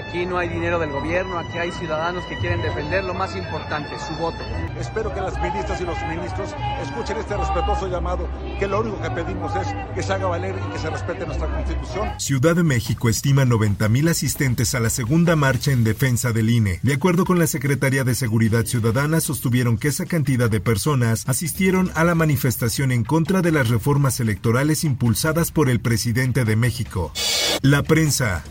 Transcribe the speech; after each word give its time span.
Aquí 0.00 0.24
no 0.24 0.38
hay 0.38 0.48
dinero 0.48 0.78
del 0.78 0.90
gobierno, 0.90 1.38
aquí 1.38 1.58
hay 1.58 1.70
ciudadanos 1.72 2.24
que 2.24 2.38
quieren 2.38 2.62
defender 2.62 3.04
lo 3.04 3.12
más 3.12 3.36
importante, 3.36 3.90
su 3.98 4.14
voto. 4.14 4.38
Espero 4.78 5.14
que 5.14 5.20
las 5.20 5.38
ministras 5.40 5.78
y 5.78 5.84
los 5.84 5.96
ministros 6.08 6.54
escuchen 6.82 7.18
este 7.18 7.36
respetuoso 7.36 7.86
llamado, 7.86 8.26
que 8.58 8.66
lo 8.66 8.80
único 8.80 9.00
que 9.02 9.10
pedimos 9.10 9.54
es 9.56 9.68
que 9.94 10.02
se 10.02 10.12
haga 10.14 10.26
valer 10.26 10.54
y 10.56 10.72
que 10.72 10.78
se 10.78 10.88
respete 10.88 11.26
nuestra 11.26 11.48
constitución. 11.48 12.08
Ciudad 12.18 12.56
de 12.56 12.62
México 12.62 13.10
estima 13.10 13.44
90 13.44 13.88
mil 13.90 14.08
asistentes 14.08 14.74
a 14.74 14.80
la 14.80 14.88
segunda 14.88 15.36
marcha 15.36 15.70
en 15.70 15.84
defensa 15.84 16.32
del 16.32 16.48
INE. 16.48 16.80
De 16.82 16.94
acuerdo 16.94 17.26
con 17.26 17.38
la 17.38 17.46
Secretaría 17.46 18.02
de 18.02 18.14
Seguridad 18.14 18.64
Ciudadana, 18.64 19.20
sostuvieron 19.20 19.76
que 19.76 19.88
esa 19.88 20.06
cantidad 20.06 20.48
de 20.48 20.60
personas 20.60 21.28
asistieron 21.28 21.90
a 21.94 22.04
la 22.04 22.14
manifestación 22.14 22.90
en 22.90 23.04
contra 23.04 23.42
de 23.42 23.52
las 23.52 23.68
reformas 23.68 24.18
electorales 24.18 24.82
impulsadas 24.82 25.50
por 25.52 25.68
el 25.68 25.80
presidente 25.80 26.46
de 26.46 26.56
México. 26.56 27.12
La 27.60 27.82
prensa. 27.82 28.42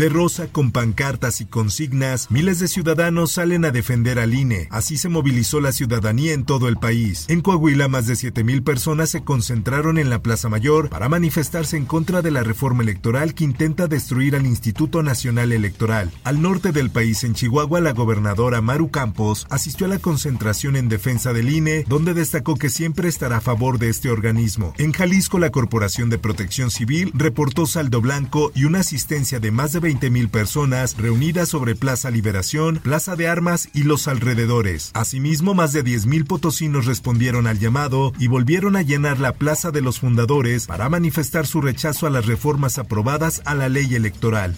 De 0.00 0.08
rosa 0.08 0.46
con 0.46 0.72
pancartas 0.72 1.42
y 1.42 1.44
consignas, 1.44 2.30
miles 2.30 2.58
de 2.58 2.68
ciudadanos 2.68 3.32
salen 3.32 3.66
a 3.66 3.70
defender 3.70 4.18
al 4.18 4.32
INE. 4.32 4.66
Así 4.70 4.96
se 4.96 5.10
movilizó 5.10 5.60
la 5.60 5.72
ciudadanía 5.72 6.32
en 6.32 6.46
todo 6.46 6.68
el 6.68 6.78
país. 6.78 7.26
En 7.28 7.42
Coahuila, 7.42 7.86
más 7.86 8.06
de 8.06 8.14
7.000 8.14 8.64
personas 8.64 9.10
se 9.10 9.22
concentraron 9.22 9.98
en 9.98 10.08
la 10.08 10.22
Plaza 10.22 10.48
Mayor 10.48 10.88
para 10.88 11.10
manifestarse 11.10 11.76
en 11.76 11.84
contra 11.84 12.22
de 12.22 12.30
la 12.30 12.42
reforma 12.42 12.82
electoral 12.82 13.34
que 13.34 13.44
intenta 13.44 13.88
destruir 13.88 14.36
al 14.36 14.46
Instituto 14.46 15.02
Nacional 15.02 15.52
Electoral. 15.52 16.10
Al 16.24 16.40
norte 16.40 16.72
del 16.72 16.88
país, 16.88 17.22
en 17.22 17.34
Chihuahua, 17.34 17.82
la 17.82 17.92
gobernadora 17.92 18.62
Maru 18.62 18.90
Campos 18.90 19.46
asistió 19.50 19.84
a 19.84 19.90
la 19.90 19.98
concentración 19.98 20.76
en 20.76 20.88
defensa 20.88 21.34
del 21.34 21.50
INE, 21.50 21.84
donde 21.86 22.14
destacó 22.14 22.56
que 22.56 22.70
siempre 22.70 23.06
estará 23.10 23.36
a 23.36 23.42
favor 23.42 23.78
de 23.78 23.90
este 23.90 24.08
organismo. 24.08 24.72
En 24.78 24.92
Jalisco, 24.92 25.38
la 25.38 25.50
Corporación 25.50 26.08
de 26.08 26.16
Protección 26.16 26.70
Civil 26.70 27.12
reportó 27.12 27.66
saldo 27.66 28.00
blanco 28.00 28.50
y 28.54 28.64
una 28.64 28.80
asistencia 28.80 29.40
de 29.40 29.50
más 29.50 29.74
de 29.74 29.80
20 29.80 29.89
mil 29.98 30.28
personas 30.28 30.96
reunidas 30.96 31.48
sobre 31.48 31.74
Plaza 31.74 32.10
Liberación, 32.10 32.76
Plaza 32.76 33.16
de 33.16 33.28
Armas 33.28 33.68
y 33.74 33.82
los 33.82 34.06
alrededores. 34.06 34.92
Asimismo, 34.94 35.54
más 35.54 35.72
de 35.72 35.82
10 35.82 36.06
mil 36.06 36.24
potosinos 36.26 36.86
respondieron 36.86 37.46
al 37.46 37.58
llamado 37.58 38.12
y 38.18 38.28
volvieron 38.28 38.76
a 38.76 38.82
llenar 38.82 39.18
la 39.18 39.32
Plaza 39.32 39.70
de 39.70 39.80
los 39.80 39.98
Fundadores 39.98 40.66
para 40.66 40.88
manifestar 40.88 41.46
su 41.46 41.60
rechazo 41.60 42.06
a 42.06 42.10
las 42.10 42.26
reformas 42.26 42.78
aprobadas 42.78 43.42
a 43.44 43.54
la 43.54 43.68
ley 43.68 43.94
electoral. 43.94 44.56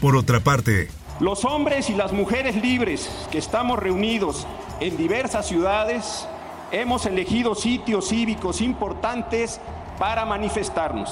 Por 0.00 0.16
otra 0.16 0.40
parte, 0.40 0.88
los 1.20 1.44
hombres 1.44 1.88
y 1.88 1.94
las 1.94 2.12
mujeres 2.12 2.56
libres 2.56 3.08
que 3.30 3.38
estamos 3.38 3.78
reunidos 3.78 4.46
en 4.80 4.96
diversas 4.96 5.48
ciudades 5.48 6.28
hemos 6.72 7.06
elegido 7.06 7.54
sitios 7.54 8.08
cívicos 8.08 8.60
importantes 8.60 9.60
para 9.98 10.24
manifestarnos. 10.24 11.10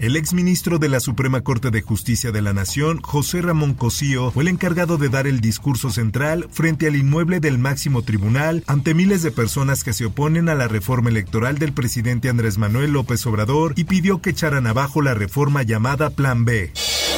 El 0.00 0.16
exministro 0.16 0.78
de 0.78 0.88
la 0.88 0.98
Suprema 0.98 1.42
Corte 1.42 1.70
de 1.70 1.80
Justicia 1.80 2.32
de 2.32 2.42
la 2.42 2.52
Nación, 2.52 3.00
José 3.00 3.42
Ramón 3.42 3.74
Cosío, 3.74 4.32
fue 4.32 4.42
el 4.42 4.48
encargado 4.48 4.98
de 4.98 5.08
dar 5.08 5.28
el 5.28 5.40
discurso 5.40 5.90
central 5.90 6.48
frente 6.50 6.88
al 6.88 6.96
inmueble 6.96 7.38
del 7.38 7.58
máximo 7.58 8.02
tribunal 8.02 8.64
ante 8.66 8.92
miles 8.92 9.22
de 9.22 9.30
personas 9.30 9.84
que 9.84 9.92
se 9.92 10.06
oponen 10.06 10.48
a 10.48 10.56
la 10.56 10.66
reforma 10.66 11.10
electoral 11.10 11.58
del 11.58 11.72
presidente 11.72 12.28
Andrés 12.28 12.58
Manuel 12.58 12.92
López 12.92 13.24
Obrador 13.26 13.72
y 13.76 13.84
pidió 13.84 14.20
que 14.20 14.30
echaran 14.30 14.66
abajo 14.66 15.00
la 15.00 15.14
reforma 15.14 15.62
llamada 15.62 16.10
Plan 16.10 16.44
B. 16.44 16.72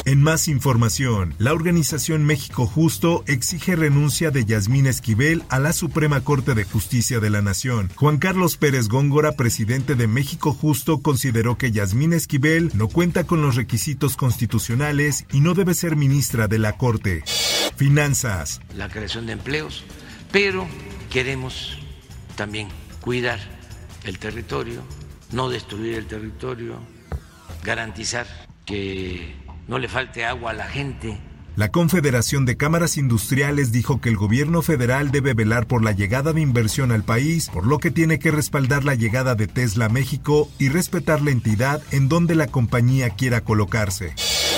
En 0.07 0.23
más 0.23 0.47
información, 0.47 1.35
la 1.37 1.51
organización 1.51 2.23
México 2.23 2.65
Justo 2.65 3.25
exige 3.27 3.75
renuncia 3.75 4.31
de 4.31 4.45
Yasmín 4.45 4.87
Esquivel 4.87 5.43
a 5.49 5.59
la 5.59 5.73
Suprema 5.73 6.21
Corte 6.21 6.55
de 6.55 6.63
Justicia 6.63 7.19
de 7.19 7.29
la 7.29 7.41
Nación. 7.41 7.91
Juan 7.93 8.17
Carlos 8.17 8.55
Pérez 8.55 8.87
Góngora, 8.87 9.33
presidente 9.33 9.95
de 9.95 10.07
México 10.07 10.53
Justo, 10.53 11.01
consideró 11.01 11.57
que 11.57 11.73
Yasmín 11.73 12.13
Esquivel 12.13 12.71
no 12.73 12.87
cuenta 12.87 13.25
con 13.25 13.41
los 13.41 13.57
requisitos 13.57 14.15
constitucionales 14.15 15.25
y 15.33 15.41
no 15.41 15.55
debe 15.55 15.73
ser 15.73 15.97
ministra 15.97 16.47
de 16.47 16.59
la 16.59 16.77
Corte. 16.77 17.25
Finanzas. 17.75 18.61
La 18.77 18.87
creación 18.87 19.25
de 19.25 19.33
empleos, 19.33 19.83
pero 20.31 20.69
queremos 21.09 21.77
también 22.37 22.69
cuidar 23.01 23.41
el 24.05 24.19
territorio, 24.19 24.83
no 25.33 25.49
destruir 25.49 25.95
el 25.95 26.07
territorio, 26.07 26.79
garantizar 27.61 28.25
que 28.65 29.35
no 29.67 29.79
le 29.79 29.87
falte 29.87 30.25
agua 30.25 30.51
a 30.51 30.53
la 30.53 30.67
gente. 30.67 31.17
La 31.57 31.69
Confederación 31.69 32.45
de 32.45 32.55
Cámaras 32.55 32.97
Industriales 32.97 33.71
dijo 33.71 33.99
que 33.99 34.09
el 34.09 34.15
gobierno 34.15 34.61
federal 34.61 35.09
debe 35.09 35.33
velar 35.33 35.65
por 35.65 35.83
la 35.83 35.91
llegada 35.91 36.31
de 36.31 36.41
inversión 36.41 36.91
al 36.91 37.03
país, 37.03 37.49
por 37.51 37.65
lo 37.65 37.79
que 37.79 37.89
tiene 37.89 38.19
que 38.19 38.29
respaldar 38.29 38.83
la 38.83 38.93
llegada 38.93 39.33
de 39.33 39.47
Tesla 39.47 39.85
a 39.85 39.89
México 39.89 40.51
y 40.59 40.69
respetar 40.69 41.23
la 41.23 41.31
entidad 41.31 41.81
en 41.89 42.09
donde 42.09 42.35
la 42.35 42.45
compañía 42.45 43.09
quiera 43.09 43.41
colocarse. 43.41 44.13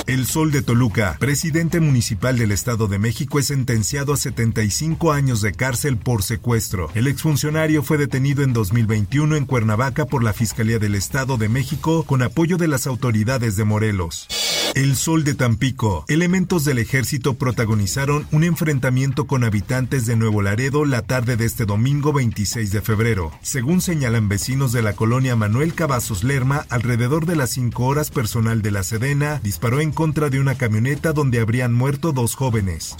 El 0.07 0.25
Sol 0.25 0.51
de 0.51 0.61
Toluca, 0.61 1.15
presidente 1.19 1.79
municipal 1.79 2.37
del 2.37 2.51
Estado 2.51 2.87
de 2.87 2.99
México, 2.99 3.39
es 3.39 3.47
sentenciado 3.47 4.11
a 4.11 4.17
75 4.17 5.13
años 5.13 5.41
de 5.41 5.53
cárcel 5.53 5.97
por 5.97 6.23
secuestro. 6.23 6.89
El 6.95 7.07
exfuncionario 7.07 7.81
fue 7.81 7.97
detenido 7.97 8.43
en 8.43 8.51
2021 8.51 9.37
en 9.37 9.45
Cuernavaca 9.45 10.05
por 10.05 10.21
la 10.21 10.33
Fiscalía 10.33 10.79
del 10.79 10.95
Estado 10.95 11.37
de 11.37 11.47
México 11.47 12.03
con 12.03 12.23
apoyo 12.23 12.57
de 12.57 12.67
las 12.67 12.87
autoridades 12.87 13.55
de 13.55 13.63
Morelos. 13.63 14.27
El 14.75 14.95
Sol 14.95 15.23
de 15.23 15.33
Tampico. 15.33 16.05
Elementos 16.07 16.63
del 16.63 16.77
ejército 16.77 17.33
protagonizaron 17.33 18.27
un 18.31 18.43
enfrentamiento 18.43 19.25
con 19.25 19.43
habitantes 19.43 20.05
de 20.05 20.15
Nuevo 20.15 20.41
Laredo 20.41 20.85
la 20.85 21.01
tarde 21.01 21.37
de 21.37 21.45
este 21.45 21.65
domingo 21.65 22.13
26 22.13 22.71
de 22.71 22.81
febrero. 22.81 23.31
Según 23.41 23.81
señalan 23.81 24.29
vecinos 24.29 24.71
de 24.71 24.81
la 24.81 24.93
colonia 24.93 25.35
Manuel 25.35 25.73
Cavazos 25.73 26.23
Lerma, 26.23 26.65
alrededor 26.69 27.25
de 27.25 27.35
las 27.35 27.49
5 27.51 27.83
horas 27.83 28.11
personal 28.11 28.61
de 28.61 28.71
la 28.71 28.83
Sedena 28.83 29.39
disparó 29.43 29.81
en 29.81 29.91
contra 29.91 30.29
de 30.29 30.39
una 30.39 30.55
camioneta 30.55 31.13
donde 31.13 31.39
habrían 31.39 31.73
muerto 31.73 32.11
dos 32.11 32.35
jóvenes. 32.35 32.95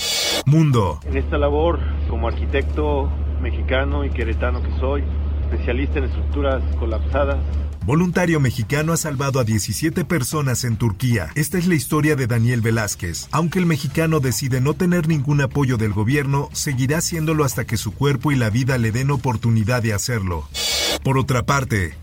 Mundo. 0.45 0.99
En 1.05 1.17
esta 1.17 1.37
labor, 1.37 1.79
como 2.09 2.27
arquitecto 2.27 3.09
mexicano 3.41 4.03
y 4.05 4.09
queretano 4.09 4.61
que 4.63 4.71
soy, 4.79 5.03
especialista 5.43 5.99
en 5.99 6.05
estructuras 6.05 6.63
colapsadas, 6.77 7.37
Voluntario 7.89 8.39
mexicano 8.39 8.93
ha 8.93 8.97
salvado 8.97 9.39
a 9.39 9.43
17 9.43 10.05
personas 10.05 10.63
en 10.63 10.77
Turquía. 10.77 11.31
Esta 11.33 11.57
es 11.57 11.65
la 11.65 11.73
historia 11.73 12.15
de 12.15 12.27
Daniel 12.27 12.61
Velázquez. 12.61 13.27
Aunque 13.31 13.57
el 13.57 13.65
mexicano 13.65 14.19
decide 14.19 14.61
no 14.61 14.75
tener 14.75 15.07
ningún 15.07 15.41
apoyo 15.41 15.75
del 15.75 15.91
gobierno, 15.91 16.49
seguirá 16.53 16.99
haciéndolo 16.99 17.45
hasta 17.45 17.65
que 17.65 17.77
su 17.77 17.91
cuerpo 17.91 18.31
y 18.31 18.35
la 18.35 18.51
vida 18.51 18.77
le 18.77 18.91
den 18.91 19.09
oportunidad 19.09 19.81
de 19.81 19.93
hacerlo. 19.93 20.47
Por 21.03 21.17
otra 21.17 21.47
parte, 21.47 21.97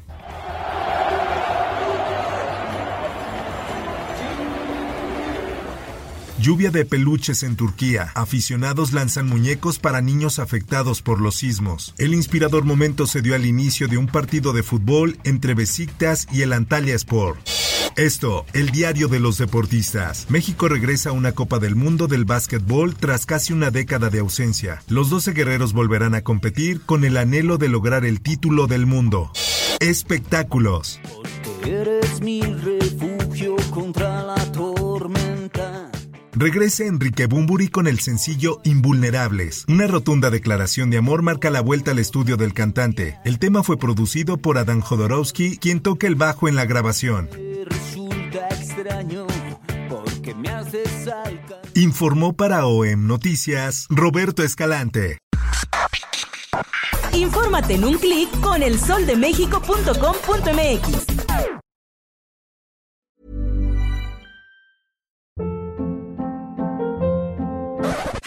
Lluvia 6.39 6.71
de 6.71 6.85
peluches 6.85 7.43
en 7.43 7.57
Turquía. 7.57 8.13
Aficionados 8.15 8.93
lanzan 8.93 9.27
muñecos 9.27 9.79
para 9.79 10.03
niños 10.03 10.39
afectados 10.39 11.01
por 11.01 11.19
los 11.19 11.37
sismos. 11.37 11.95
El 11.97 12.13
inspirador 12.13 12.65
momento 12.65 13.07
se 13.07 13.23
dio 13.23 13.35
al 13.35 13.47
inicio 13.47 13.89
de 13.89 13.97
un 13.97 14.07
partido 14.07 14.53
de 14.53 14.63
fútbol 14.63 15.19
entre 15.25 15.55
Besiktas 15.55 16.29
y 16.31 16.43
el 16.43 16.53
Antalya 16.53 16.95
Sport. 16.95 17.39
Esto, 17.97 18.45
el 18.53 18.69
diario 18.69 19.09
de 19.09 19.19
los 19.19 19.39
deportistas. 19.39 20.27
México 20.29 20.69
regresa 20.69 21.09
a 21.09 21.13
una 21.13 21.33
Copa 21.33 21.59
del 21.59 21.75
Mundo 21.75 22.07
del 22.07 22.27
básquetbol 22.27 22.95
tras 22.95 23.25
casi 23.25 23.55
una 23.55 23.71
década 23.71 24.11
de 24.11 24.19
ausencia. 24.19 24.83
Los 24.89 25.09
12 25.09 25.33
guerreros 25.33 25.73
volverán 25.73 26.15
a 26.15 26.21
competir 26.21 26.83
con 26.83 27.07
el 27.07 27.17
anhelo 27.17 27.57
de 27.57 27.71
lograr 27.71 28.05
el 28.05 28.21
título 28.21 28.67
del 28.67 28.85
mundo. 28.85 29.33
Espectáculos. 29.81 31.01
Eres 31.65 32.21
mi 32.21 32.43
refugio 32.43 33.57
contra 33.71 34.23
la. 34.23 34.37
Regresa 36.39 36.85
Enrique 36.85 37.25
Bumburi 37.25 37.69
con 37.69 37.87
el 37.87 37.99
sencillo 37.99 38.61
Invulnerables. 38.63 39.65
Una 39.69 39.87
rotunda 39.87 40.29
declaración 40.29 40.91
de 40.91 40.99
amor 40.99 41.23
marca 41.23 41.49
la 41.49 41.63
vuelta 41.63 41.93
al 41.93 41.99
estudio 41.99 42.37
del 42.37 42.53
cantante. 42.53 43.19
El 43.25 43.39
tema 43.39 43.63
fue 43.63 43.79
producido 43.79 44.37
por 44.37 44.59
Adam 44.59 44.83
Jodorowsky, 44.83 45.57
quien 45.57 45.81
toca 45.81 46.07
el 46.07 46.15
bajo 46.15 46.47
en 46.47 46.57
la 46.57 46.67
grabación. 46.67 47.31
Informó 51.75 52.35
para 52.35 52.67
OEM 52.67 53.07
Noticias 53.07 53.87
Roberto 53.89 54.43
Escalante. 54.43 55.17
Infórmate 57.15 57.77
en 57.77 57.85
un 57.85 57.97
clic 57.97 58.29
con 58.41 58.63
elsoldemexico.com.mx. 58.63 61.16